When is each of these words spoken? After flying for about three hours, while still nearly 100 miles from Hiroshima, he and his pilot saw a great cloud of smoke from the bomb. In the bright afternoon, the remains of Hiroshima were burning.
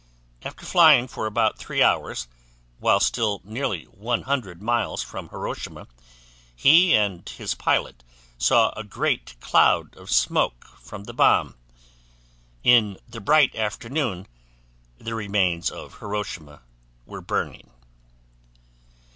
After 0.41 0.65
flying 0.65 1.07
for 1.07 1.27
about 1.27 1.59
three 1.59 1.83
hours, 1.83 2.27
while 2.79 2.99
still 2.99 3.39
nearly 3.43 3.83
100 3.83 4.59
miles 4.59 5.03
from 5.03 5.29
Hiroshima, 5.29 5.87
he 6.55 6.95
and 6.95 7.29
his 7.29 7.53
pilot 7.53 8.03
saw 8.35 8.71
a 8.71 8.83
great 8.83 9.39
cloud 9.41 9.95
of 9.95 10.09
smoke 10.09 10.65
from 10.81 11.03
the 11.03 11.13
bomb. 11.13 11.53
In 12.63 12.97
the 13.07 13.21
bright 13.21 13.55
afternoon, 13.55 14.25
the 14.97 15.13
remains 15.13 15.69
of 15.69 15.99
Hiroshima 15.99 16.63
were 17.05 17.21
burning. 17.21 17.69